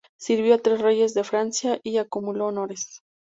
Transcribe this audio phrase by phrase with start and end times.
[0.17, 3.03] Sirvió a tres reyes de Francia y acumuló honores.